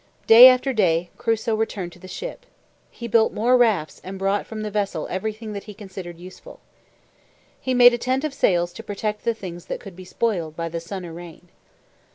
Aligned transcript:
Day 0.25 0.47
after 0.47 0.73
day, 0.73 1.11
Crusoe 1.19 1.53
returned 1.53 1.91
to 1.91 1.99
the 1.99 2.07
ship. 2.07 2.47
He 2.89 3.07
built 3.07 3.33
more 3.33 3.55
rafts 3.55 4.01
and 4.03 4.17
brought 4.17 4.47
from 4.47 4.63
the 4.63 4.71
vessel 4.71 5.07
everything 5.11 5.53
that 5.53 5.65
he 5.65 5.75
considered 5.75 6.17
useful. 6.17 6.59
He 7.59 7.75
made 7.75 7.93
a 7.93 7.99
tent 7.99 8.23
of 8.23 8.33
sails 8.33 8.73
to 8.73 8.83
protect 8.83 9.25
the 9.25 9.35
things 9.35 9.67
that 9.67 9.79
could 9.79 9.95
be 9.95 10.03
spoiled 10.03 10.55
by 10.55 10.69
the 10.69 10.79
sun 10.79 11.05
or 11.05 11.13
rain. 11.13 11.49